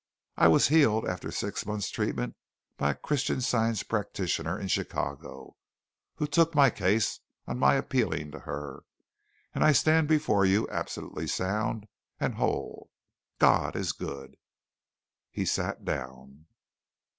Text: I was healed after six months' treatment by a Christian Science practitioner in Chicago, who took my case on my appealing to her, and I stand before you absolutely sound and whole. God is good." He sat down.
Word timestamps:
I 0.35 0.47
was 0.47 0.69
healed 0.69 1.07
after 1.07 1.29
six 1.29 1.63
months' 1.63 1.91
treatment 1.91 2.35
by 2.75 2.89
a 2.89 2.95
Christian 2.95 3.39
Science 3.39 3.83
practitioner 3.83 4.57
in 4.59 4.67
Chicago, 4.67 5.57
who 6.15 6.25
took 6.25 6.55
my 6.55 6.71
case 6.71 7.19
on 7.45 7.59
my 7.59 7.75
appealing 7.75 8.31
to 8.31 8.39
her, 8.39 8.83
and 9.53 9.63
I 9.63 9.73
stand 9.73 10.07
before 10.07 10.43
you 10.43 10.67
absolutely 10.71 11.27
sound 11.27 11.87
and 12.19 12.33
whole. 12.33 12.89
God 13.37 13.75
is 13.75 13.91
good." 13.91 14.37
He 15.29 15.45
sat 15.45 15.85
down. 15.85 16.47